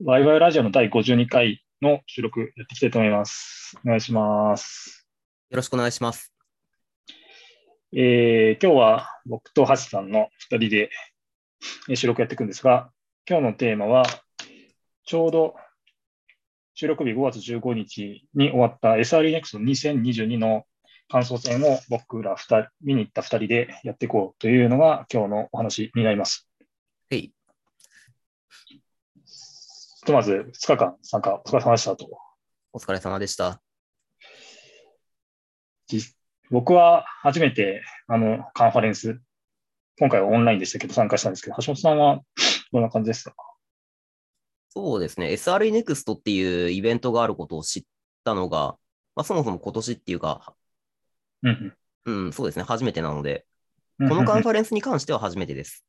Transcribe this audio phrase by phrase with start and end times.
[0.00, 3.76] ワイワイラジオの第52回の収録やっていきたいと思います。
[3.84, 5.08] お願いします。
[5.50, 6.32] よろしくお願いします。
[7.92, 10.90] えー今日は僕と橋さんの2人で
[11.88, 12.92] えー収録やっていくんですが、
[13.28, 14.04] 今日のテーマは、
[15.04, 15.56] ちょうど
[16.74, 20.64] 収録日5月15日に終わった SRENEXT2022 の
[21.08, 26.48] 感想戦を僕ら2人、見に行った2人でやっていこうというのが今日のお話になります。
[27.10, 27.32] はい。
[30.08, 32.08] ひとまず2日間参加お疲れ様でしたと。
[32.72, 33.60] お疲れ様でした。
[35.86, 36.16] 実
[36.50, 39.20] 僕は初めてあのカンファレンス、
[39.98, 42.22] 今回はオンラインでしたけど参加したんですけど、橋本さんは
[42.72, 43.34] どんな感じですか
[44.70, 45.26] そうですね。
[45.26, 47.82] SRE NEXT っていうイベントがあることを知っ
[48.24, 48.78] たのが、
[49.14, 50.54] まあ、そもそも今年っていうか、
[51.42, 51.74] うん
[52.06, 52.62] うん、そうですね。
[52.62, 53.44] 初めてなので、
[53.98, 54.08] うん。
[54.08, 55.84] このカンフファレンスに関しては初めてです。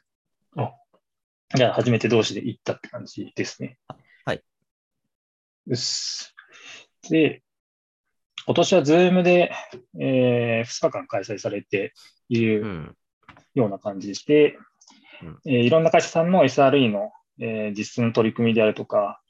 [1.56, 3.80] じゃあ初めて同士で行ったって感じですね。
[5.70, 5.74] はい。
[5.74, 6.36] うっす。
[7.10, 7.44] で、
[8.46, 9.52] 今年はズームで、
[10.00, 11.94] え2日間開催されて
[12.30, 12.96] いるうん。
[13.56, 14.58] ような感じでして、
[15.22, 19.22] うんえーいろんな会社さんの SRE の、えー実質の取り組みであるとか、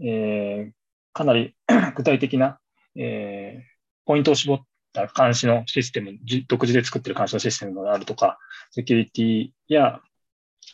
[0.00, 0.72] えー
[1.12, 1.56] かなり
[1.96, 2.58] 具体的な、
[2.96, 4.60] えーポイントを絞っ
[4.94, 8.38] た監視のシステム、じ独自で作っている監視のシステムがあるとか、
[8.70, 10.00] セキュリティや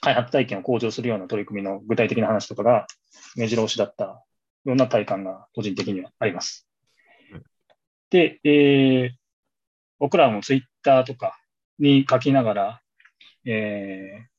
[0.00, 2.86] 開発体験を向上するような取り組みの具体的な話とかが
[3.36, 4.24] 目白押しだった
[4.64, 6.66] ような体感が個人的にはあります
[7.32, 7.44] うん。
[8.10, 9.16] で、えー
[10.00, 11.38] 僕らもツイッターとか
[11.78, 12.80] に書きながら、
[13.46, 14.34] えー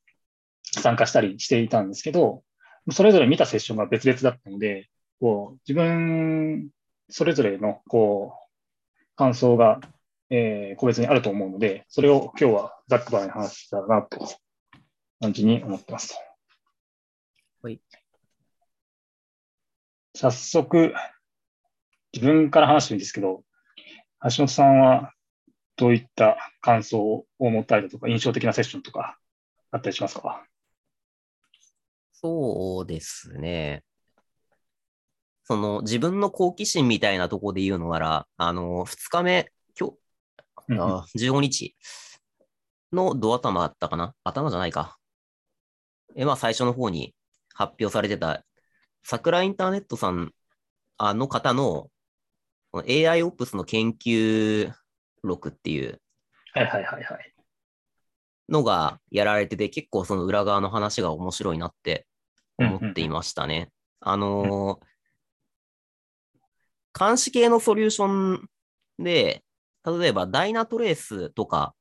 [0.82, 2.44] 参加したりしていたんですけど、
[2.92, 4.90] それぞれ見たセッションが別々だったので、
[5.22, 6.70] こう自分
[7.10, 9.80] それぞれのこう感想が、
[10.30, 14.20] えー個別にあると思うので、それを今日はざっくばらんに話したらなと
[15.22, 16.16] 感じに思ってますと。
[17.64, 17.80] はい。
[20.16, 20.94] 早速、
[22.14, 23.44] 自分から話してるんですけど、
[24.24, 25.12] 橋本さんは
[25.76, 29.20] どういった感想を持ったりだとか、印象的なセッションとか
[29.72, 30.46] あったりしますか？
[32.14, 33.84] そうですね。
[35.44, 39.92] その自分の好奇心みたいなところで言うのなら、あの、2日目、今
[40.70, 41.76] 日、あ15日
[42.94, 44.16] のド頭だったかな？
[44.24, 44.98] 頭じゃないか。
[46.16, 47.14] え、まあ最初の方に
[47.54, 48.45] 発表されてた、
[49.08, 50.34] 桜インターネットさん
[50.98, 51.90] あの方の
[52.74, 54.74] AIOps の研究
[55.22, 56.02] 録っていう
[56.54, 57.34] はいはいはいはい。
[58.50, 62.08] のがやられてて、結構その裏側の話が面白いなって
[62.58, 63.70] 思っていましたね。
[64.00, 64.86] あのー
[66.98, 68.50] 監視系のソリューション
[69.00, 69.44] で、
[69.86, 71.76] 例えばダイナトレースとか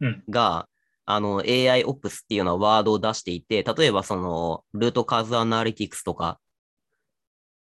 [0.00, 0.68] うんが、
[1.04, 6.40] あの AI Ops っていうようなワードを出していて、例えばそのルートカーズアナリティクスとか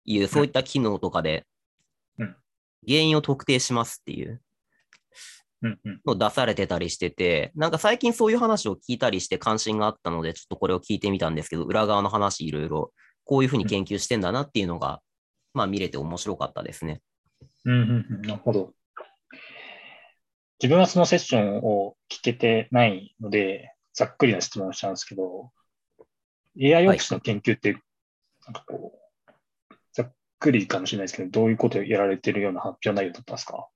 [0.05, 1.45] いうそういった機能とかで
[2.17, 2.35] うん
[2.87, 4.41] 原因を特定しますっていう。
[5.63, 12.91] のを出されてたりしてて、なんか最近そういう話を聞いたりして関心があったので、ちょっとこれを聞いてみたんですけど、裏側の話いろいろ
[13.25, 15.01] こういうふうに研究してんだなっていうのが、
[15.53, 17.01] まあ見れて面白かったですね。
[17.65, 18.73] うんうんうん、なるほど。
[20.59, 25.51] 自分はそのセッションを聞けてないので、ざっくりな質問をしたんですけど、
[26.59, 27.73] AI オプスの研究って、
[28.45, 29.00] なんかこう、
[30.41, 33.67] くりかもしれないですけど、どういうことをやられてるような発表内容だったんですか？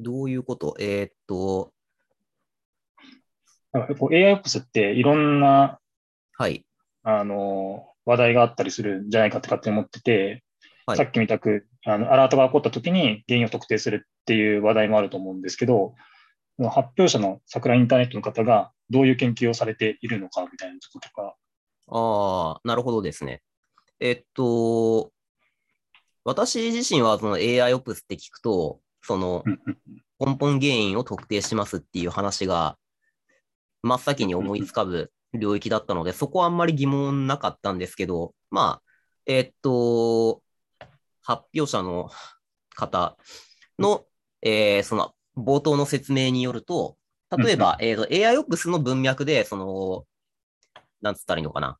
[0.00, 0.76] どういうこと？
[0.80, 1.72] えーっと、
[3.72, 5.78] なんかこう AI オプスっていろんな、
[6.38, 6.64] はい。
[7.02, 10.42] あの、話題があったりするんじゃないかって勝手に思ってて、
[10.86, 10.96] はい。
[10.96, 15.94] さっきみたく、あの、アラートが起こった時に原因を特定するっていう話題もあると思うんですけど、
[16.58, 21.34] 発表者の桜インターネットの方がどういう研究をされているのかみたいなこととか、
[21.88, 23.42] ああ、なるほどですね。
[23.98, 25.10] えっと、
[26.24, 29.44] 私自身はその AIOps って聞くと、その
[30.18, 32.78] 根本原因を特定しますっていう話が
[33.82, 38.90] 真っ先に思いつかぶ領域だったので、そこはあんまり疑問なかったんですけど、まあ、
[39.26, 40.42] えっと、
[41.22, 42.10] 発表者の
[42.74, 43.16] 方
[43.78, 44.06] の、
[44.42, 46.96] えーその冒頭の説明によると、
[47.36, 50.06] 例えば、えーと AIOps の文脈で、その、
[51.02, 51.78] なんつったらいいのかな。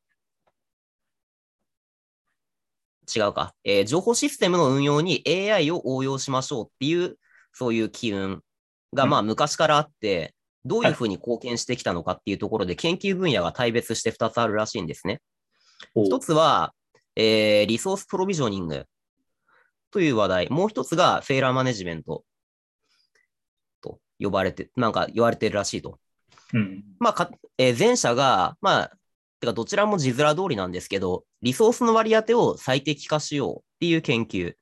[3.15, 3.55] 違うか。
[3.65, 7.17] えー情報システムの運用に AI を応用しましょうっていう、
[7.53, 8.43] そういう機運
[8.93, 10.35] が、うんまあ、昔からあって、
[10.65, 15.21] どういうふうに貢献してきたのかっていうところで、研究分野が大別して2つあるらしいんですね。
[15.95, 16.75] 一つは、
[17.17, 18.87] えーリソースプロビジョニング
[19.91, 20.51] という話題。
[20.51, 22.25] もう一つがフェイラーマネジメント
[23.81, 25.99] と呼ばれて、なんか言われてるらしいと。
[26.53, 26.85] うん。
[26.99, 28.93] まあか、えー前者が、まあ、
[29.44, 34.55] てかどちらも字面通りなんですけど、リソースの割り当てを最適化しようっていう研究。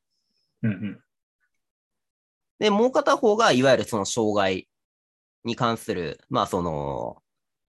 [0.62, 1.00] うんうん。
[2.58, 4.68] で、もう片方がいわゆるその障害
[5.44, 7.22] に関する、まあその、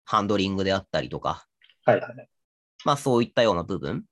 [0.04, 1.46] ハンドリングであったりとか、
[1.84, 2.28] はいはい。
[2.84, 4.04] まあそういったような部分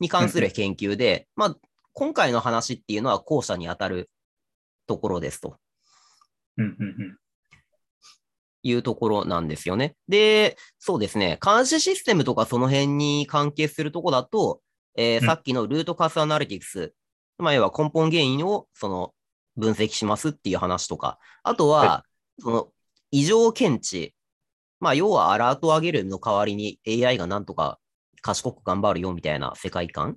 [0.00, 1.56] に関する研究で、まあ
[1.92, 4.10] 今回の話っていうのは後者に当たる
[4.86, 5.58] ところですと
[6.56, 7.18] うんうんうん。
[8.64, 9.94] いうところなんですよね。
[10.08, 14.60] で、そうですね、監視システムとかその辺に関係するところだと、
[14.96, 16.94] えーうんさっきのルートカスアナリティクス、
[17.38, 19.12] まあ要は根本原因をその
[19.56, 22.04] 分析しますっていう話とか、あとは、は
[22.38, 22.68] その
[23.10, 24.14] 異常検知、
[24.80, 27.78] まあ要はアラートを上げるの代わりに AI がなんとか
[28.22, 30.16] 賢く頑張るよみたいな世界観。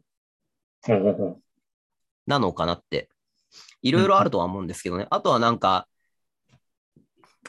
[2.25, 3.09] なのかなって、
[3.81, 5.07] いろいろあるとは思うんですけどね。
[5.09, 5.87] あとはなんか、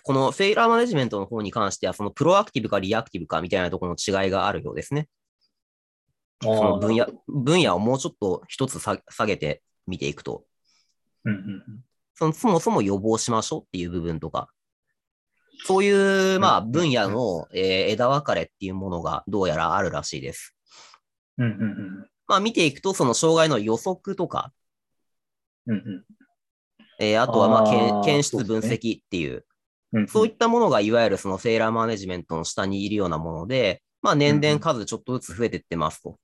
[0.02, 5.08] このフェイラーマネジメントの方に関しては、そのプロアクティブかリアクティブかみたいなところの違いがあるようですね。
[6.42, 10.44] その分野、分野をもうちょっと一つ下下げて見ていくと、
[11.24, 11.64] うんうんうん。
[12.14, 14.48] そのそもそも予防しましょうっていう部分とか、
[15.64, 20.54] そういう、まあ、うん分野の、えー枝分かれっていうものがどうやらあるらしいです。
[21.38, 24.52] うんうんまあ、見ていくと、その障害の予測とか、
[25.66, 25.74] うん。
[25.74, 26.04] うん
[27.00, 29.42] えーあとは、まあ、検検出分析っていう、うん。
[30.08, 36.18] そういったものがいわゆるそのフェイラーマネジメントの下にいるようなもので、まあ年々数ちょっとずつ増えていってますと。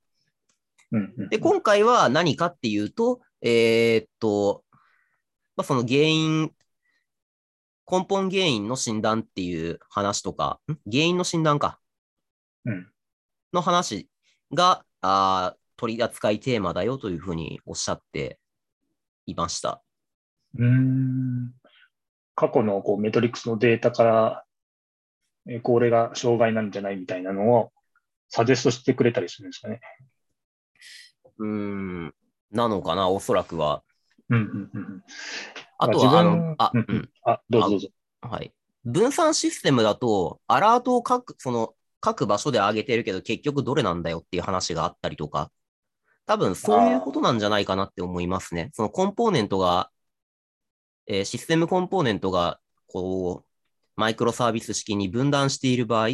[1.30, 4.64] で、今回は何かっていうと、えーっと、
[5.56, 6.52] まあその原因、
[7.90, 10.72] 根本原因の診断っていう話とか、ん？
[10.90, 11.80] 原因の診断か。
[12.64, 12.86] うん
[13.52, 14.08] の話
[14.52, 18.38] が、あー取り扱いテーマだよというふうにおっしゃって
[19.26, 19.82] いました。
[20.56, 21.52] うーん
[22.34, 24.44] 過去のこうメトリックスのデータから、
[25.48, 27.72] えーこれが障害なんじゃないみたいなのを
[28.30, 29.80] サジェストしてくれたりするんですかね。
[31.38, 32.14] うーん、
[32.50, 33.82] なのかな、おそらくは。
[34.30, 35.02] うんうんうんうん。
[35.78, 37.88] あとは、あの、あ、ううんん、あ、どうぞどうぞ。
[38.22, 38.52] はい。
[38.84, 45.50] 分散システムだと、アラートを各、その、各場所で上げてるけど、結局どれなんだよっていう話があったりとか、
[46.26, 48.70] 多分そういうことなんじゃないかなって思いますね。
[48.74, 49.90] そのコンポーネントが、
[51.06, 53.46] えーシステムコンポーネントが、こう、
[53.96, 56.08] マイクロサービス式に分断している場合、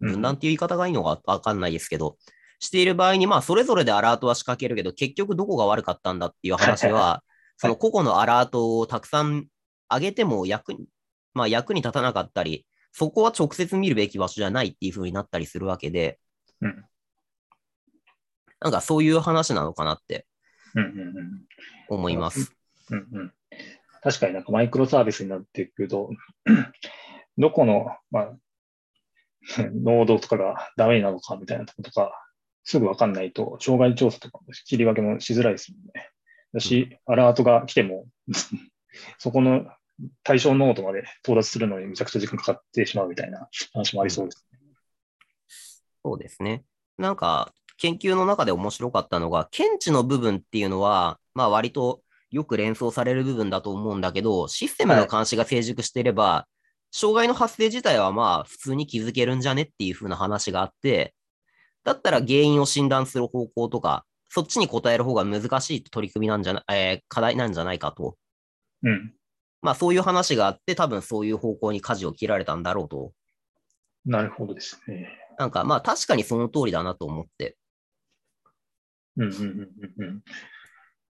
[0.00, 2.16] 分断っていう言い方がいいのかわかんないですけど、
[2.58, 7.22] している場合に、まあ、それぞれでアラートは仕掛けるけど、結局どこが悪かったんだっていう話は、
[7.56, 9.46] その個々のアラートをたくさん
[9.92, 10.86] 上げても役に、
[11.34, 16.18] まあ、役に立たなかったり、そこは直接見るべき場所じゃないっていう風になったりするわけで、
[16.60, 16.84] うん。
[18.60, 20.26] なんかそういう話なのかなって
[20.76, 21.42] うんうんうん。
[21.88, 22.54] 思います。
[22.90, 23.32] うんうん
[24.02, 26.10] 確かになんかマイクロサービスになっていくと、
[27.38, 28.32] どこの、まあ、
[29.58, 32.12] ノードとかがダメなのかみたいなとことか、
[32.64, 36.10] すぐわかんないと、障害調査とかも切り分けもしづらいですもんね。
[36.52, 38.06] だし、アラートが来ても、
[39.18, 39.66] そこの
[40.24, 44.58] 対象ノードまで到達するのにめちゃくちゃ時間かかってしまうみたいな話もありそうですね。
[46.04, 46.64] そうですね。
[46.98, 56.48] なんか、研究の中で面白かったのが、検知の部分っていうのは、まあ割とよく連想される部分だと思うんだけど、システムの監視が成熟していれば、
[56.90, 61.14] 障害の発生自体はまあ普通に気づけるんじゃねっていう風な話があって、
[61.84, 68.16] だったら原因を診断する方向とか、そっちに答える方が難しい取り組みなんじゃな、えー課題なんじゃないかと。
[68.82, 69.12] うん。
[69.60, 73.12] まあそういう話があって、多分そういう方向に舵を切られたんだろうと。
[74.06, 75.08] なるほどですね。
[75.38, 77.56] なんかまあ確かにその通りだなと思って。
[79.16, 80.22] うんうんうんうんうん。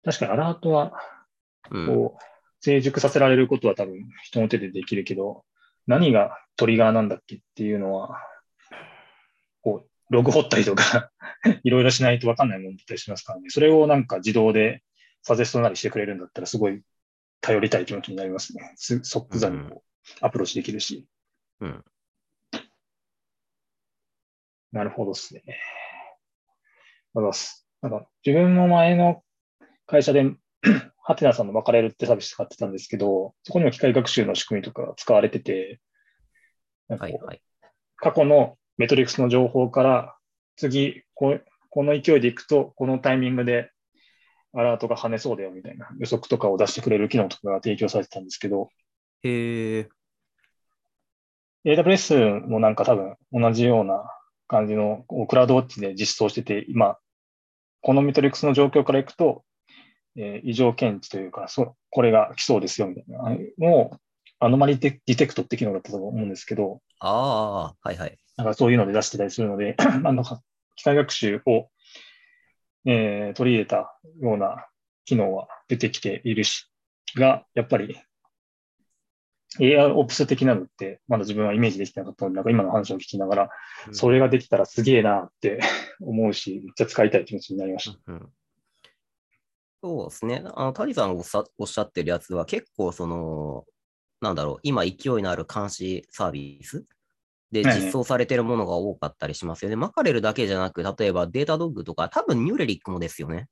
[0.06, 0.92] 確かにアラートは、
[1.70, 1.86] うん。
[1.86, 2.24] こう、
[2.60, 5.44] 成熟させられることは多分人の手でできるけど、
[5.86, 8.16] 何がトリガーなんだっけっていうのは、
[9.62, 11.10] こう、ログ掘ったりとか、
[11.64, 13.50] いろいろしないと分かんないものだったりしますからね。
[13.50, 14.84] それをなんか自動で
[15.22, 16.82] サジェストなりしてくれるんだったら、すごい
[17.40, 18.72] 頼りたい気持ちになりますね。
[18.76, 21.04] す即座にこうアプローチできるし。
[21.60, 21.84] うん。
[24.70, 25.42] なるほどですね。
[25.46, 27.66] ありがとうございます。
[27.82, 29.24] なんか自分も前の
[29.86, 30.34] 会社で、
[31.02, 35.80] ハテナさんのマカレルってサービス使ってたんですけど、そこにも機械学習の仕組みとかが使われてて、
[36.88, 37.42] はいはい。
[37.96, 40.16] 過去のメトリックスの情報から、
[40.56, 43.70] 次こう、この勢いでいくと、このタイミングで
[44.52, 48.70] アラートが跳ねそうだよみたいな予測とかを出してくれる機能とかが提供されてたんですけど、
[49.22, 49.88] へえ。
[51.64, 54.04] AWS もなんか多分同じような
[54.48, 56.96] 感じのクラウドウォッチで実装してて、今、
[57.82, 59.44] このメトリックスの状況からいくと、
[60.16, 63.90] えー異常検知というか、そうこれが来そうですよみたいなのを、
[64.38, 68.18] アノマリディテクトって機能だったと思うんですけど、ああ、はいはい。
[68.36, 70.42] なんかそういうので出してたりするので、なんか
[70.76, 71.68] 機械学習を、
[72.84, 74.66] えー取り入れたような
[75.04, 76.70] 機能は出てきているし、
[77.14, 77.96] が、やっぱり
[79.60, 83.50] AI オプス的なのって、まだ自分はイメージできてなかったので、なんか今の話を聞きながら、
[83.92, 85.60] それができたらすげえなって
[86.00, 88.12] 思うし、めっちゃ使いたい気持ちになりました。
[88.12, 88.28] うん
[89.82, 90.42] そうですね。
[90.54, 93.64] あの、タリさんがおっしゃおっしゃってるやつは結構その、
[94.20, 96.84] なんだろう、今勢いのある監視サービス
[97.52, 99.76] ではいはい実装されてるものが多かったりしますよね。
[99.76, 103.48] マカレルだけじゃなく、例えばデータドッグとか、多分ニューレリックもですよね。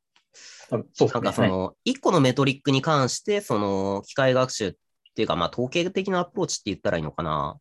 [0.68, 1.12] そうね。
[1.12, 4.74] なんかその、一個のメトリックに関して、その、機械学習っ
[5.14, 7.30] ていうか、まあ、統計的なアプローチって言ったらいいのかな。
[7.30, 7.60] は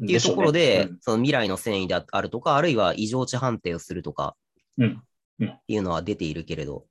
[0.00, 4.36] い、っていうところで、しょうねその未来の繊維であるとか、あるいは異常値判定をするとか
[4.78, 5.02] うん
[5.44, 6.86] っていうのは出ているけれど、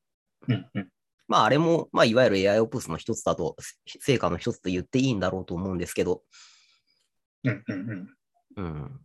[0.48, 0.90] うんうんうん
[1.28, 3.56] まあ、あれも、まあ、いわゆる AI オプスの一つだと、
[4.00, 6.24] 成果の一つと言っていいんだろうと思うんですけど、
[7.44, 8.08] うんうん
[8.56, 9.00] うんうん。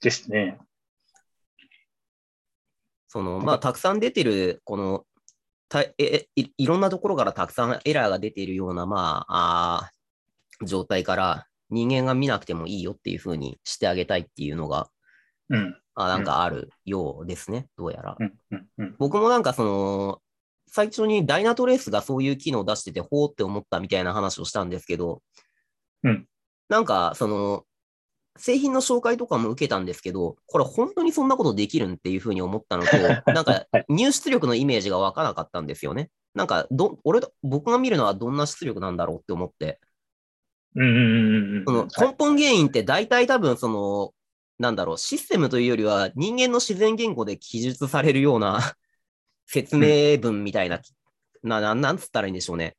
[0.00, 0.58] ですね。
[3.08, 5.04] その、まあ、たくさん出てる、この、
[5.68, 14.88] たえいいろんなところからたくさんエラーが出ているような、まあ、あー状態から、人間が見なくてもいいよっていうふうにしてあげたいっていうのが、
[15.48, 18.16] うんあなんかあるようですね、どうやら。
[18.18, 20.22] うんうんうん僕もなんかその、
[20.72, 25.22] 最初にダイナトレースがそういう機能を出してて、ほーって思ったみたいな話をしたんですけど、
[26.02, 26.26] うん。
[26.70, 27.64] なんかその、
[28.38, 32.96] 製品の紹介とかも受けたんですけど、これ本当にそんなことできるんっていうふうに思ったのと、
[33.30, 33.84] なんかはい。
[33.90, 36.10] 入出力のイメージがわからなかったんですよね。
[36.34, 39.78] なんかど、俺、僕が見るのはどんな出力なんだろうって思って、
[40.74, 41.64] うんうんうんうん。
[41.66, 42.08] そのはい。
[42.08, 44.14] 根本原因って大体多分その、
[44.58, 48.74] なんだろう、システムというよりは人間の自然言語で記述されるような
[49.46, 50.80] 説明文みたいな、
[51.42, 52.76] な、ななんつったらいいんでしょうね。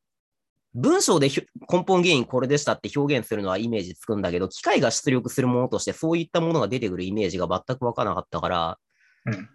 [0.73, 8.77] 文章で根本原因これでしたって表現するのはイメージつくんだけど、機械が出力するものとしてそういったものが出てくるイメージが全くわからなかったから、
[9.25, 9.49] うん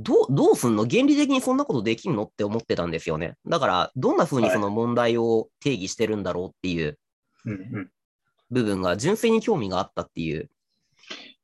[0.00, 0.88] どう、どうすんの？
[0.88, 3.36] 原理的にそんなことできんのって思ってたんですよね。
[3.46, 6.98] だから、どんな風にその問題を定義してるんだろうっていう
[7.44, 7.90] うんうん
[8.50, 10.50] 部分が純粋に興味があったっていう。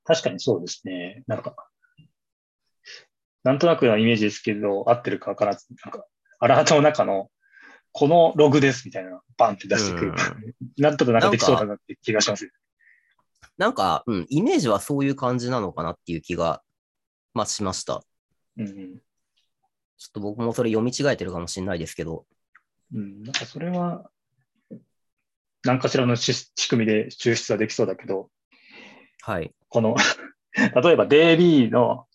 [0.05, 1.23] 確かにそうですね。
[1.29, 1.55] なんか、
[3.43, 6.05] なんとなくのイメージですけど、合ってるかわからず、なんか、
[6.39, 7.31] アラートの中の、
[7.93, 10.15] このログですみたいなのバンって出してくる。
[10.79, 12.51] なんとかなんかできそうだなって気がします。
[13.59, 16.63] なんか、うん、イメージはそういう感じなのかなっていう気が、
[17.35, 18.03] まあ、しました。
[18.57, 19.01] うんうん
[20.01, 22.25] ちょっと僕もそれ読み違えてるかもしれないですけど。
[22.95, 24.11] うん、なんかそれは、
[25.63, 28.31] 何かしらのし仕組みで抽出はできそうだけど、
[29.21, 29.53] はい。
[29.69, 29.95] この、
[30.57, 32.07] 例えば DB の、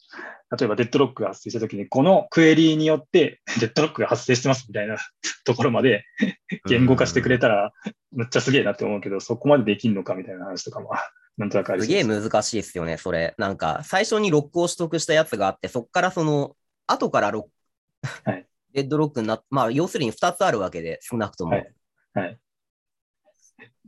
[0.52, 4.98] 例えばデッドロックが発生したときに、このクエリーによって デッドロックが発生してますみたいな
[5.44, 6.06] ところまで
[6.68, 7.72] 言語化してくれたら、
[8.12, 10.92] めっちゃすげえなって思うけど、そこまでできんのかみたいな話とかも、
[11.38, 13.34] なんとなくありすげえ難しいですよね、それ。
[13.38, 16.56] なんか、最初にロックを取得したやつがあって、そこからその、
[16.88, 21.52] 後からロック、はいデッドロックになっまあ、要するに2つあるわけで、少なくとも。
[21.52, 21.74] はい
[22.14, 22.38] はい。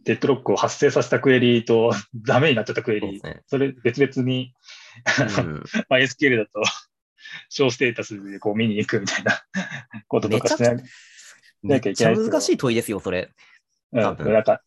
[0.03, 3.41] デッドロックを発生させたクエリーとダメになっちゃったクエリー、そね。
[3.47, 4.53] それ別々に、うん
[5.89, 6.61] まあ、 SQL だと
[7.49, 9.41] 小ステータスでこう見に行くみたいな
[10.07, 10.83] こととかしてない。
[11.63, 13.31] めっちゃ難しい問いですよ、それ。
[13.91, 14.61] うん、なんか、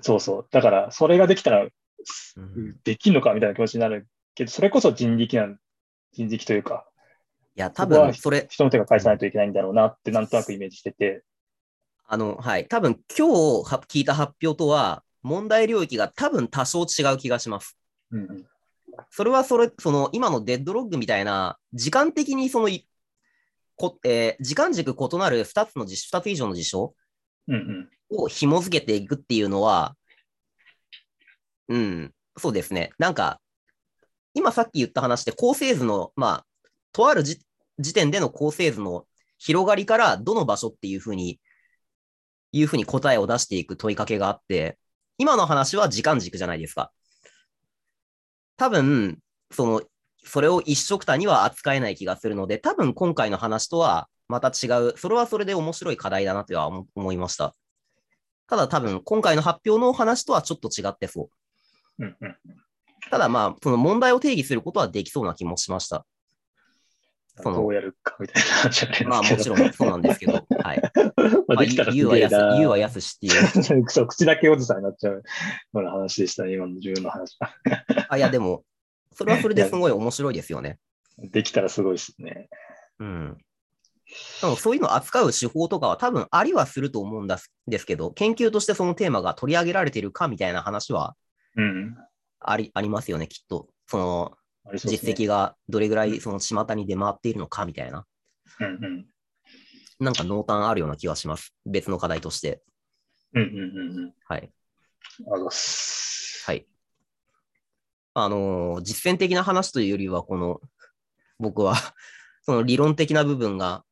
[0.00, 0.48] そうそう。
[0.50, 5.58] だから、それができたら、うんできんのかみたいな気持ちになるけど、それこそ人力なん、
[6.12, 6.88] 人力というか、
[7.56, 11.22] いや、多分それ、人の手が返さないといけないんだろうなって、なんとなくイメージしてて、
[12.06, 12.66] あの、はい。
[12.66, 13.32] 多分今日
[13.70, 17.76] は聞いた発表とは、問題領域が多分多少違う気がします。
[18.10, 18.46] うんうん、
[19.10, 22.86] それはそれ、その今のデッドロッグみたいな、時間的にそのい
[23.76, 26.94] こ、えー時間軸異なる2つの事2つ以上の事象
[27.48, 29.96] うんうん、を紐付けていくっていうのは、
[31.68, 32.92] うん、そうですね。
[32.98, 33.40] なんか、
[34.34, 36.46] 今さっき言った話で構成図の、まあ、
[36.92, 37.40] とあるじ
[37.78, 39.06] 時点での構成図の
[39.38, 41.40] 広がりからどの場所っていうふうに、
[42.52, 44.78] いうふうに答えを出していく問いかけがあって、
[45.18, 46.92] 今の話は時間軸じゃないですか。
[48.60, 49.18] 多分、
[49.50, 49.82] その、
[50.22, 57.56] それを一緒くたには扱えない気がするので、多分今回の話とはまた違う、それはそれで面白い課題だなとは思思いました。
[58.48, 62.04] ただ多分今回の発表の話とはちょっと違ってそう。
[63.10, 66.04] ただまあ、その問題を定義することはできそうな気もしました。
[67.40, 70.44] どうやるかみたいな話じゃないまあもちろんそうなんですけど、はい。
[70.46, 71.12] まあ、
[71.48, 72.56] まあ、できたらす言うはやす、げえな。
[72.56, 73.84] 言うはやすしっていう。
[73.88, 75.22] そう口だけおじさんになっちゃうよ
[75.74, 77.36] うな話でしたね、今の自分の話。
[78.08, 78.64] あ、いやでも、
[79.14, 80.78] それはそれですごい面白いですよね。
[81.18, 82.48] できたらすごいですね。
[82.98, 83.38] うん。
[84.40, 91.14] でもそういうのを扱う手法とかは多分ありはすると思うんですですけど、研究としてそのテーマが取り上げられているかみたいな話は
[91.56, 91.96] うん。
[92.40, 93.68] ありありますよね、きっと。
[93.86, 94.32] その、
[94.72, 98.06] ね実績がどれぐらいその巷に出回っているのかみたいな、
[98.60, 99.06] うんうん。
[100.00, 101.54] なんか濃淡あるような気がします。
[101.66, 102.62] 別の課題として。
[103.34, 104.14] うんうんうんうん。
[104.26, 104.50] はい。
[105.32, 106.42] あざす。
[106.46, 106.66] はい。
[108.14, 110.60] あのー実践的な話というよりは、この、
[111.38, 111.74] 僕は、
[112.42, 113.84] その理論的な部分が、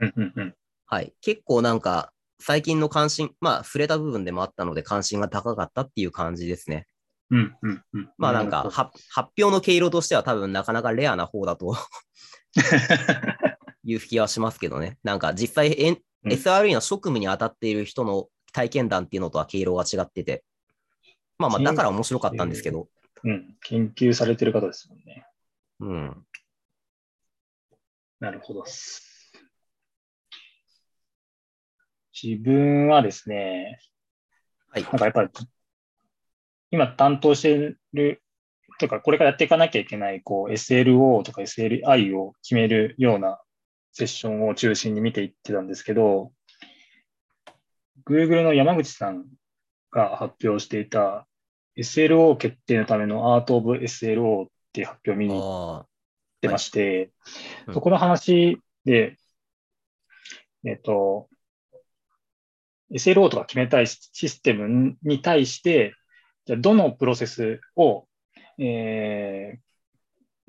[0.00, 0.54] うんうんうん。
[0.86, 6.86] はい、結構なんか、最近の関心、まあ、触れた部分でもあったので、関心が高かったっていう感じですね。
[7.30, 8.10] うんうんうん。
[8.18, 8.92] まあなんか、は発
[9.38, 11.76] 表の毛色としては多分なかなかレアな方だと
[13.84, 14.98] いう気はしますけどね。
[15.02, 20.44] なんか実際、うん SRE の職務に当たっている人の体験談っていうのとは毛色が違ってて、
[21.38, 22.88] まあまあ、だから面白かったんですけど、
[23.24, 23.56] うん。
[23.62, 25.26] 研究されてる方ですもんね。
[25.80, 26.26] うん。
[28.18, 28.64] なるほど。
[32.22, 33.80] 自分はですね、
[34.68, 35.30] はいなんかやっぱり、
[36.70, 38.22] 今担当してる、
[38.78, 43.40] とか、これからやっていかなきゃいけない、こう、SLO とか SLI を決めるような
[43.92, 46.32] セッションを中心に見ていってたんですけど、
[48.06, 49.26] Google の山口さん
[49.90, 51.26] が発表していた
[51.76, 55.86] SLO 決定のための Art of SLO っていう発表を見に行っあ
[56.40, 57.10] てまして、
[57.66, 57.74] うん。
[57.74, 59.16] そこの話で、
[60.64, 61.28] えっと、
[62.92, 65.94] SLO とか決めたいシステムに対して、
[66.46, 68.06] じゃあどのプロセスを、
[68.58, 69.70] えー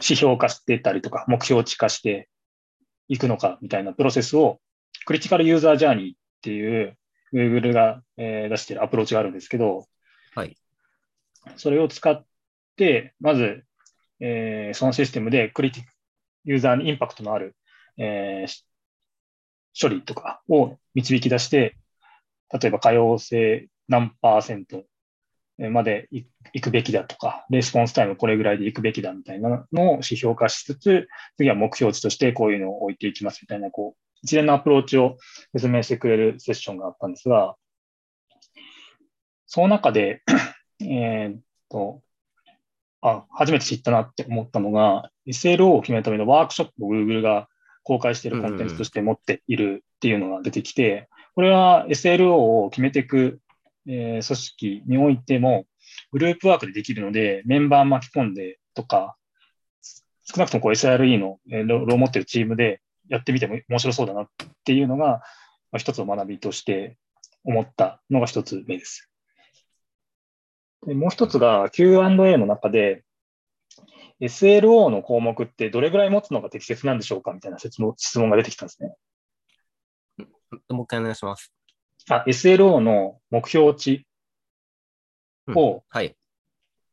[0.04, 2.28] 指標化してたりとか、目標値化して
[3.08, 4.60] いくのかみたいなプロセスを、
[5.06, 6.98] クリティカルユーザージャーニーっていう、
[7.32, 9.86] Google が、えー出しているアプローチがあるんですけど、
[10.34, 10.58] はい。
[11.56, 12.26] それを使っ
[12.76, 13.64] て、まず、
[14.20, 15.84] えーそのシステムでクリティ
[16.46, 17.56] ユーザーにインパクトのある、
[17.98, 18.66] えーし
[19.80, 21.78] 処理とかを導き出して、
[22.60, 24.84] 例えば可用性何パーセント
[25.70, 26.26] まで行
[26.62, 35.18] くべきだとか、レスポンスタイムこれぐらいで行くべきだみたいなのを指標化しつつ、次は目標値としてこういうのを置いていきますみたいな、こう、一連のアプローチを
[35.54, 37.56] 説明してくれるセッションがあったんですが、
[39.46, 40.24] その中で、
[40.82, 42.02] えっと、
[43.02, 47.50] あ、初めて知ったなって思ったのが、SLO を決めるためのワークショップを Google が
[47.84, 53.40] 公開しているコンテンツとして持っているっていうのが出てきて、これは SLO を決めていく、
[53.88, 55.66] えー組織においても、
[56.12, 59.16] グループワークでできるので、メンバー巻き込んでとか、
[60.24, 64.28] 少なくともこう SRE のえーロローを持ってるチームでやってみても面白そうだなっ
[64.64, 65.20] ていうのが、ま
[65.74, 66.98] あ一つの学びとして
[67.44, 69.10] 思ったのが一つ目です。
[70.86, 73.04] でもう一つが Q&A の中で、
[74.20, 78.94] SLO の項目ってどれぐらい持つのが適切なんでしょうかみたいな質問質問が出てきたんですね。
[80.70, 81.52] もう一回お願いします。
[82.10, 84.06] あ、SLO の目標値
[85.48, 86.16] うんを、はい。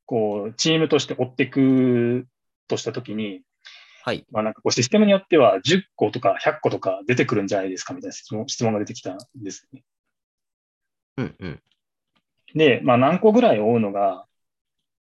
[0.06, 2.26] こう、チームとして追っていく
[2.66, 3.42] としたときに、
[4.04, 4.24] はい。
[4.30, 9.82] まあなんかこうシステムによっては10個とか100個とか出てくるんじゃないですかみたいな質問質問が出てきたんですね。
[11.18, 11.62] うんうん。
[12.54, 14.24] で、まあ何個ぐらい追うのが、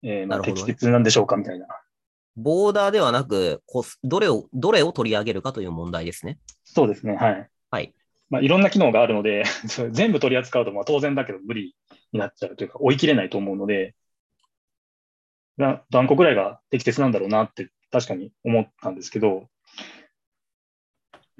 [0.04, 1.66] えーまあ適切なんでしょうかみたいな。
[2.36, 3.62] ボーダーではなく、
[4.02, 6.38] どれを、どれを取り上げるかという問題ですね。
[6.64, 7.16] そうですね。
[7.16, 7.48] はい。
[7.70, 7.94] はい。
[8.30, 9.44] まあいろんな機能があるので、
[9.92, 11.76] 全部取り扱うとまあ当然だけど無理
[12.12, 13.94] になっちゃうというか追い切れないと思うので、
[15.56, 19.48] な何個ぐらいが適切なんだろうなって確かに思ったんですけど、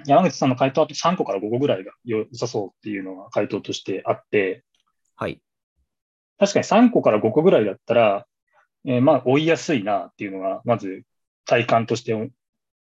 [0.06, 4.64] 山口さんの回答はあと3個から5個ぐらいが良さそうっていうのが回答としてあって、
[5.16, 5.40] はい。
[6.38, 8.26] 確かに3個から5個ぐらいだったら、
[8.84, 11.04] えーまあ追いやすいなっていうのが、まず
[11.46, 12.14] 体感として、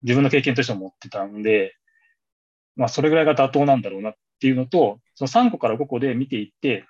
[0.02, 1.74] 自分の経験として思ってたんで、
[2.76, 6.84] まあそれぐらいが妥当なんだろうなっていうのと、その3個から5個で見ていって、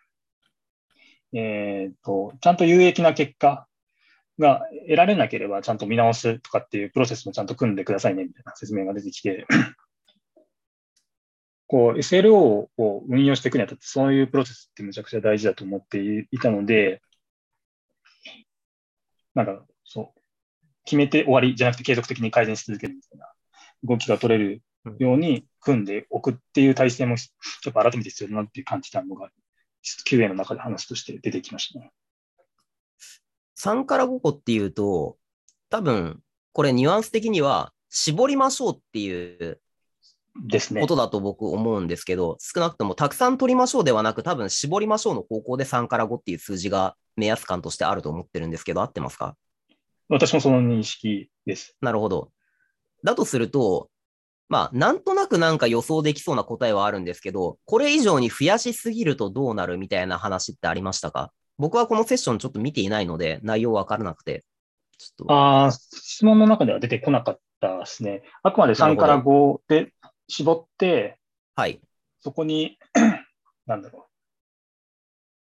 [1.32, 3.66] えっと、ちゃんと有益な結果
[4.38, 9.46] が得られなければちゃんと見直すとかっていうプロセスもちゃんと組んでくださいねみたいな説明が出てきて、
[11.68, 15.98] こう SLO を運用していくにあたってそういうプロセスってむちゃくちゃ大事だと思って
[16.30, 17.02] いたので、
[19.34, 20.20] なんかそう、
[20.84, 23.26] 決めて終わりじゃなくて継続的に改善し続けるみたいな
[23.84, 24.62] 動きが取れる
[24.98, 27.16] ように組んでおくっていう体制も
[27.64, 29.30] やっぱ改めて必要だなって感じたのが
[30.08, 31.90] QA の中で話として出てきましたね。
[33.58, 35.16] 3から5個っていうと、
[35.68, 36.20] 多分、
[36.52, 39.60] これニュアンス的には、絞りましょうっていう
[40.46, 40.86] ですねこ。
[40.86, 49.36] とだと僕思うんですけど、少なくともたくさん取りましょうではなく、多分絞りましょうの方向で3から5っていう数字が目安感としてあると思ってるんですけど、合ってますか？
[50.08, 51.76] 私もその認識です。
[51.80, 52.30] なるほど。
[53.02, 53.88] だとすると、
[54.48, 61.32] まあ、なんとなくなんか予想できそうな答えはあるんですけど、これ以上に増やしすぎるとどうなるみたいな話ってありましたか？
[61.58, 64.44] 僕はこのセッションちょっと見ていないので、内容わからなくて。
[64.98, 68.22] ちょっと、ああ、質問の中では出てこなかったですね。
[68.42, 69.92] あくまで3から5で
[70.28, 71.18] 絞って、
[71.54, 71.80] はい。
[72.20, 72.78] そこに、
[73.66, 74.06] なんだろ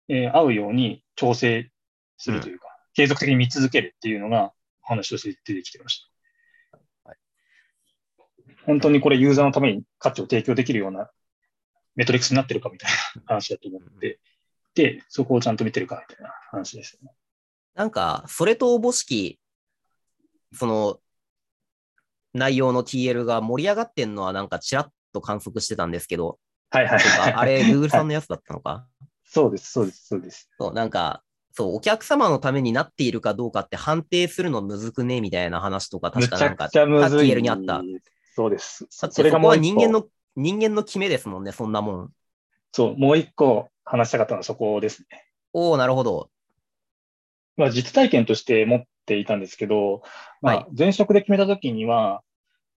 [0.09, 1.69] う、えー合うように調整
[2.17, 6.16] するというか、継続的に見続けるっていうのが話として出てきてました。
[8.67, 11.09] はい本当にこれユーザーのために価値を提供できるような
[11.95, 14.19] メトリックスになってるかみたいな話だと思って、
[14.75, 17.11] で、そこをちゃんと見てるかみたいな話ですね。
[17.73, 19.39] なんか、それとおぼしき、
[20.53, 20.99] その、
[22.33, 26.37] 内容の TL が盛り上がってんのはなんかちらっと観測してたんですけど、
[26.69, 27.33] はいはいとはい。
[27.33, 28.87] かあれ、 Google さんのやつだったのか？
[29.23, 30.49] そうです、そうです、そうです。
[30.59, 35.21] そう、なんか、そう、お客様のためになっているかどうかって判定するのむずくね？
[35.21, 37.31] みたいな話とか、確かなんか、くちゃむずい。
[37.31, 37.81] TL にあった。
[38.37, 38.87] そうです。
[39.01, 42.13] だってそこは人間の、人間の決めですもんね、そんなもん。
[42.71, 45.25] そう、もう一個話したかったのはそこですね。
[45.53, 46.29] おおなるほど。
[47.55, 50.03] まあ、実体験として持っていたんですけど、
[50.43, 52.21] まはいあ、前職で決めたときには、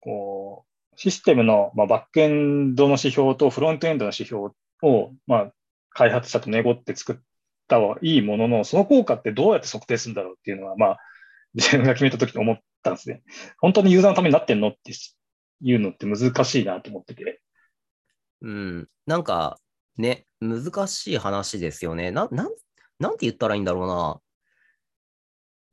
[0.01, 5.53] こう、システムの、まあ、バックエンドの指標とフロントエンドの指標を、まあ、
[5.91, 7.17] 開発者と願って作っ
[7.69, 10.99] たはいいものの、その効果ってどうやって測定するんだろうっていうのは、まあ、
[11.53, 13.23] 自分が決めたときに思ったんですね。
[13.59, 14.95] 本当にユーザーのためになってんのって
[15.61, 17.41] いうのって難しいなと思ってて。
[18.43, 18.89] うん。
[19.07, 19.59] なんか、
[19.97, 22.11] ね、難しい話ですよね。
[22.11, 22.51] な、なん、
[22.99, 24.21] なんて言ったらいいんだろうな。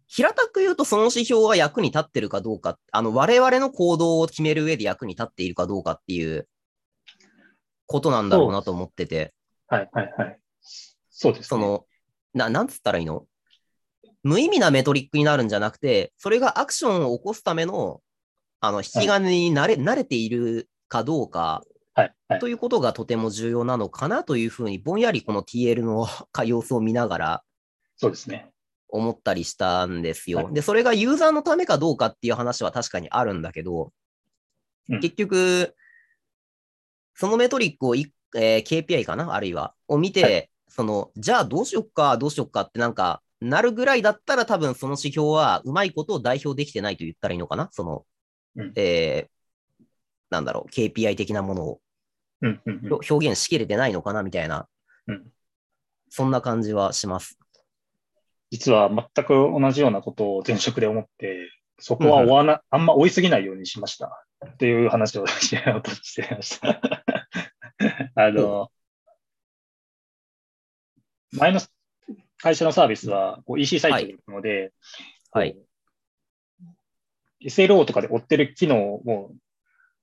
[0.08, 6.48] 平たく言うと、その指標が役に立ってるかどうか、あの、我々の行動を決める上で役に立っているかどうかっていう
[7.86, 9.34] ことなんだろうなと思ってて、
[9.68, 10.40] はい、はい、はい。
[11.10, 11.48] そうです、ね。
[11.48, 11.86] その、
[12.34, 13.26] な、なんつったらいいの？
[14.24, 18.02] 無意味なメトリックになるんじゃなくて、それがアクションを起こすための、
[18.60, 22.40] あの、引き金に慣れ、慣れているかどうか、はい、はい。
[22.40, 26.08] ということがとても重要なのかなというふうに、ぼんやりこの TL の
[26.46, 27.44] 様子を見ながら
[27.96, 28.52] そうですね。
[28.90, 30.44] 思ったりしたんですよ。
[30.44, 30.54] はい。
[30.54, 33.92] で、それがユーザーのためかどうかっていう話は確かにあるんだけど、
[34.90, 35.00] うん。
[35.02, 35.76] 結局、
[37.16, 39.34] そのメトリックをい、えー KPI かな？
[39.34, 47.70] あるいは、を見て、はその、じゃあどうしよっか、どうしよっかってなんか、なるぐらいだったら多分その指標はうまいことを代表できてないと言ったらいいのかな？
[47.72, 48.06] その、
[48.58, 49.38] うんえー
[50.30, 51.82] なんだろう、KPI 的なものを。
[52.42, 52.94] うん、うん、うん。
[52.94, 54.68] 表現しきれてないのかなみたいな、
[55.08, 55.26] うん
[56.10, 57.38] そんな感じはします。
[58.50, 64.26] 実は全く同じようなことを前職で思って、そこは追わな、あんま追いすぎないようにしました。
[64.46, 66.80] っていう話をしようとしてました。
[68.16, 68.72] あの、
[71.32, 71.60] 前の
[72.38, 74.72] 会社のサービスはこう EC サイトなので、
[75.32, 75.54] はい。
[75.54, 75.67] こう
[77.44, 79.32] SLO とかで追ってる機能を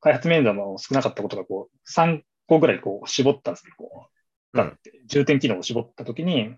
[0.00, 3.72] 開発面談も少なかったことがこう3個ぐらいこう絞ったんですね。
[3.76, 6.54] こうガンって重点機能を絞ったときに、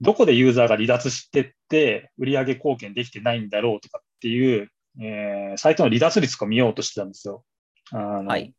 [0.00, 7.44] どこでユーザーが離脱してって売上貢献できてないんだろうとかっていう、えーサイトの離脱率を見ようとしてたんですよ。
[7.92, 8.54] あのはい。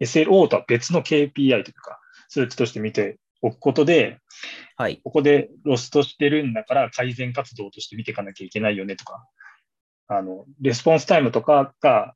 [0.00, 4.18] SLO とは別の KPI というか、数値として見ておくことで、
[4.76, 5.00] はい。
[5.04, 9.24] ここでロストしてるんだから改善活動として見ていかなきゃいけないよねとか、
[10.08, 12.14] あの、レスポンスタイムとかが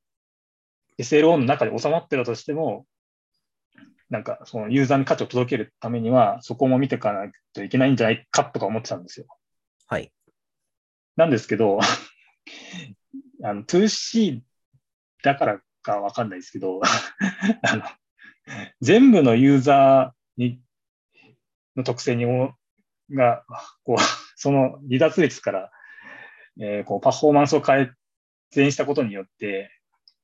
[0.98, 2.86] SLO の中で収まってたとしても、
[4.10, 9.26] なんかそのユーザーに価値を届けるためには、そこも見ていかないといけないんじゃないかとか思ってたんですよ。
[9.86, 10.12] はい。
[11.16, 11.78] なんですけど、
[13.42, 14.40] あの、2C
[15.22, 16.80] だからかわかんないですけど、
[17.62, 17.82] あの、
[18.80, 20.60] 全部のユーザーに、
[21.76, 22.54] の特性にお、
[23.10, 23.44] が、
[23.84, 23.96] こう、
[24.36, 25.70] その離脱率から、
[26.60, 27.92] えーこう、パフォーマンスを改
[28.50, 29.70] 善したことによって、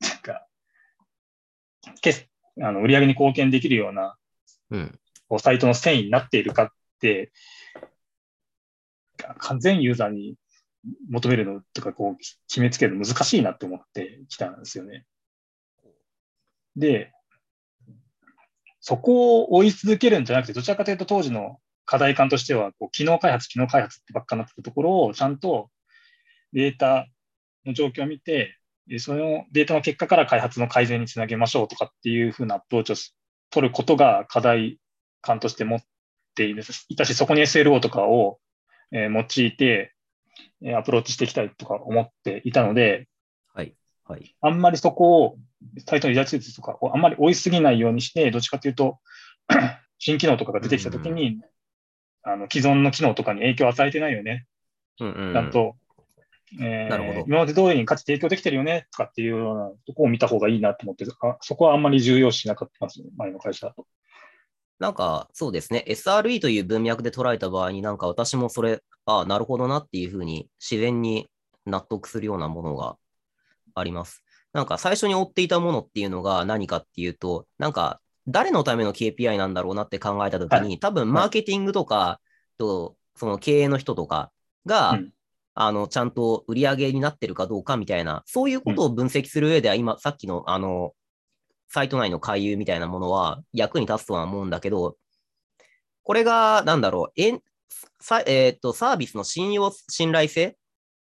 [0.00, 0.46] なんか、
[2.62, 4.16] あの売り上げに貢献できるような、
[4.70, 4.98] うん。
[5.28, 6.68] こうサイトの繊維になっているかっ
[7.00, 7.32] て、
[9.38, 10.36] 完全ユーザーに
[11.08, 15.04] 求めるのとか、こう、決めつけるの難しいなって思ってきたんですよね。
[16.76, 17.12] で、
[18.80, 25.70] そこを追い続けるんじゃなくて、どちらかというと当時の課題感としては、こう機能開発、機能開発ってばっかになってたところを、ちゃんと
[26.54, 27.06] データ
[27.66, 32.96] の状況を見て、でそのデータの結果から開発の改善につなげましょうとかっていうふうなアプローチを
[33.50, 34.78] 取ることが課題
[35.20, 35.80] 感として持っ
[36.34, 38.38] ていたし、そこに SLO とかを、
[38.92, 39.94] えー用いて、
[40.62, 43.08] えーアプローチしていきたいとか思っていたので、
[43.52, 43.74] はい。
[44.04, 44.36] はい。
[44.40, 45.38] あんまりそこを、
[45.86, 48.98] サイトの離脱率とかをあんまり追いすぎないようにして、どっちかというと、
[49.98, 51.40] 新機能とかが出てきたときに、
[52.22, 54.46] あの既存の機能とかに影響を与えてないよね、
[54.98, 55.76] うんうん、ちゃんと、
[56.60, 63.86] えーなるほど今まで通りに価値提供できてるよねとかっていうようなとこを見た方がいいなと思って、あそこはあんまり重要視しなかったんですよ、前の会社だと。
[64.78, 65.84] なんか、そうですね。
[65.88, 71.28] SRE という文脈で捉えた場合に、なんか私もそれ、ああ、なるほどなっていうふうに自然に
[71.64, 72.96] 納得するようなものが
[73.74, 74.24] あります。
[74.52, 82.20] なんか最初に追っていたものっていうのが何かっていうと、なんか誰のための KPI なんだろうなって考えたときに、はい多分マーケティングとか、
[82.58, 84.32] と、その経営の人とか
[84.66, 85.10] が、うん
[85.54, 90.92] あの、ちゃんと売り上げになってるかどうかみたいな、そういうことを分析する上では、今、さっきの、あの、
[91.68, 94.96] サイト内の回遊みたいなものは役に立つとは思うんだけど、
[96.02, 97.40] これが、なんだろう、えん
[98.00, 100.56] さえーっと、サービスの信用、信頼性、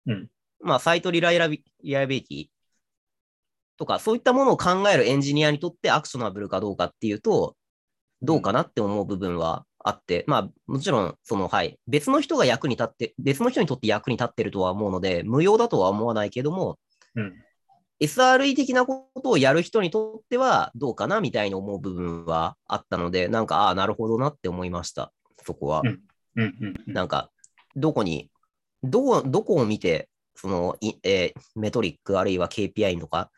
[0.07, 0.29] うん。
[0.61, 2.47] まあ、サイトリライラビリライビリティ？
[3.79, 7.57] とか、そういったものを考えるエンジニアにとってアクショナブルかどうかっていうと、
[8.21, 16.79] どうかなって思う部分はあって、まあ、もちろん、その、はい、別の人が役に立って、別の人にとって役に立ってるとは思うので、無用だとは思わないけども、
[17.15, 17.35] うん。
[18.01, 25.13] SRE 的なことをやる人にとってはどうかなみたいに思う部分はあったので、なんか、ああ、なるほどなって思いました、
[25.45, 25.83] そこは。
[25.85, 26.01] うん
[26.37, 26.93] うんうんうん。
[26.93, 27.31] なんか、
[27.77, 28.31] どこに、
[28.83, 33.31] どこ、どこを見て、その、いえーメトリックあるいは KPI とか、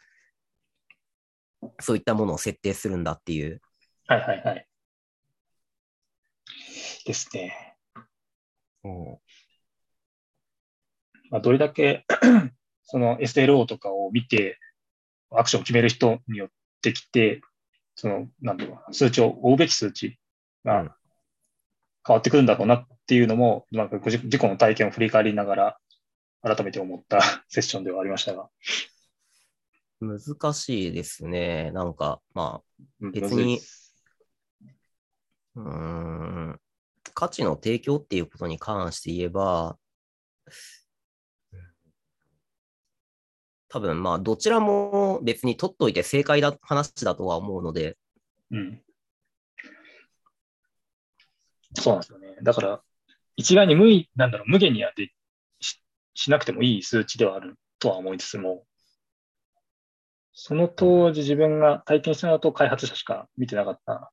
[1.80, 3.60] そういったものを設定するんだっていう。
[4.06, 4.66] はいはいはい。
[7.04, 7.76] ですね。
[11.30, 12.04] まあ、どれだけ
[12.84, 14.58] その SLO とかを見て、
[15.30, 16.48] アクションを決める人によっ
[16.82, 17.40] てきて、
[17.94, 20.18] その、なんだろうな、数値を追うべき数値
[20.64, 20.96] うんが
[22.06, 25.78] 変わってくるんだろうなっていうのも、なんか自自己の体験を振り返りながら、
[26.42, 28.50] 改めて思った セッションではありましたが。
[30.00, 31.70] 難しいですね。
[31.72, 32.60] なんか、ま
[33.00, 33.60] うん別に
[35.56, 35.70] あ、うー
[36.52, 36.60] ん、
[37.14, 39.78] 価値の提供っていうことに関して言えば、
[43.68, 47.96] 多分まあ、どちらも別に取っといて正解だ話だとは思うので、
[48.50, 48.80] うん。
[51.74, 52.36] そうなんですよね。
[52.42, 52.80] だから、
[53.36, 55.10] 一概に無意、なんだろう、無限にはで
[55.60, 55.80] し
[56.14, 58.64] しなくてもいい数値ではあるとは思いつつも、
[60.32, 64.12] その当時自分が体験したのと開発者しか見てなかった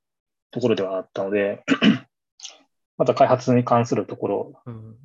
[0.51, 1.63] ところではあったので、
[3.01, 4.95] また開発に関するところうん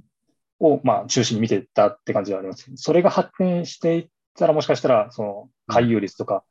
[0.59, 2.71] を、まあ、中心に見てたって感じはあります。
[2.77, 6.45] それが発展していったら、もしかしたら、その、回遊率とか、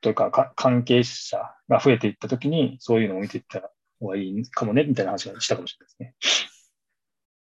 [0.00, 6.50] というかか、関係者が増えていったときに、そういうのを見ていった方がいいかもね、みたいな話がしたかもしれないですね。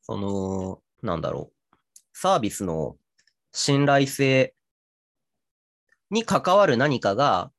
[0.03, 1.77] その、なんだろう、
[2.13, 2.97] サービスの
[3.53, 4.55] 信頼性
[6.11, 7.53] に関わる何かが、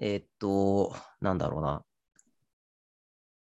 [0.00, 1.84] えーっと、なんだろうな、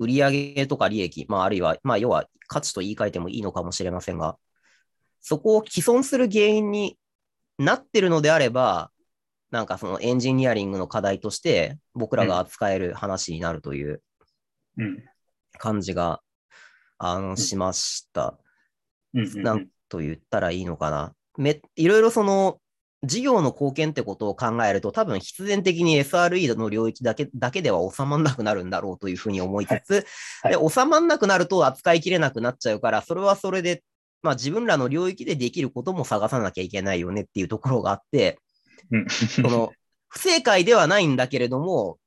[0.00, 4.36] 売上とか利益、まあ、あるいは、まあ、要は価値と言い換えてもいいのかもしれませんが、
[5.20, 6.96] そこを既存する原因に
[7.58, 8.90] なってるのであれば、
[9.50, 14.02] なんかそのエンジニアリングの課題として僕らが扱える話になるという
[14.78, 15.04] うん。
[15.58, 16.20] 感じが、
[16.98, 18.38] あの、しました。
[19.12, 21.14] なんと言ったらいいのかな。
[21.36, 22.59] めいろいろその、
[23.02, 30.06] 事業の貢献ってことを考えると、多分必然的に SRE の領域だけだけでは収まらなくなるんだろうというふうに思いつつ、
[30.42, 30.52] はい。
[30.52, 33.82] で収まらなくなると扱いきれなくなっちゃうから、それはそれで、
[34.22, 38.38] まあ、自分らの領域でできることも探さなきゃいけないよねっていうところがあって、
[38.90, 39.06] うん。
[39.08, 39.72] その
[40.08, 41.98] 不正解ではないんだけれども、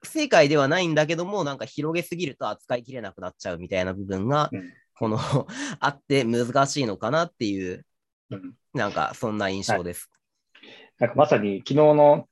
[0.00, 4.72] 不正解ではないんだけども、なんか広げすぎると扱いきれなくなっちゃうみたいな部分が、うん。
[4.98, 5.18] この
[5.78, 7.84] あって難しいのかなっていう、
[8.30, 10.08] うんなんかそんな印象です。
[10.98, 12.28] なんかまさに昨日の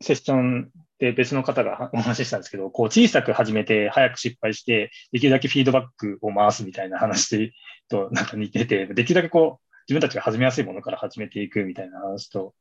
[0.00, 7.52] セッションで別の方がお話ししたんですけど、こう小さく始めて早く失敗して、できるだけフィードバックを回すみたいな話
[7.88, 12.54] となんか似てて、できるだけこう自分たちが始めやすいものから始めていくみたいな話と、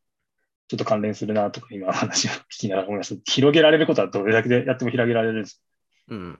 [0.68, 3.22] ちょっと関連するなとか今話を聞きながら思いました。
[3.32, 5.62] 広げられることはどれだけでやっても広げられるんです
[6.10, 6.40] うん。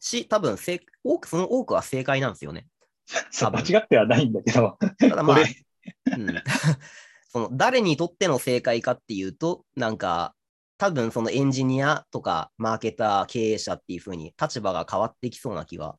[0.00, 2.66] し、多分正多く、その多くは正解なんですよね。
[3.40, 5.38] 間違ってはないんだけど、ただまあ
[6.16, 6.42] うん、
[7.30, 10.34] その誰にとっての正解かっていうと、なんか、
[10.78, 15.96] 多分そのエンジニアとかマーケター、経営者っていう風に立場が変わってきそうな気が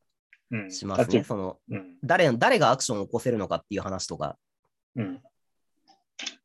[0.50, 1.04] うん、しますね。
[1.06, 4.36] 立ちそのうん誰誰がアクションを起こせるのかっていう話とか。
[4.96, 5.22] うん。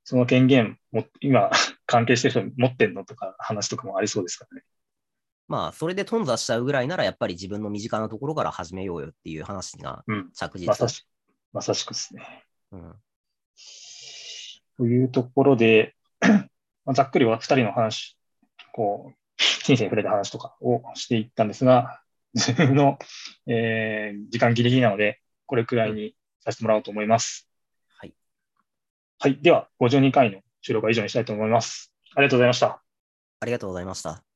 [0.04, 1.50] その権限も、今、
[1.88, 4.64] 関係してる人持ってんのとか話とかもありそうですからね。
[5.48, 10.32] まあ、それで頓挫しちゃうぐらいなら、やっぱり自分の身近なところから始めようよっていう話がうん。
[10.34, 11.06] 着実まさしく、
[11.54, 12.46] まさしくですね。
[12.72, 12.96] うん
[14.78, 15.96] というところで、
[16.86, 18.18] まあざっくりは2人の話、
[18.74, 22.02] こう、人生に触れた話とかをしていったんですが、
[22.34, 23.00] 自分の、
[23.48, 27.50] えー時間ギリギリなので、これくらいにさせてもらおうと思います。
[27.88, 28.14] はい。
[29.20, 29.42] はい。
[29.42, 31.94] では、52回の収録は以上にしたいと思います。
[32.16, 32.82] ありがとうございました。
[33.40, 34.35] ありがとうございました。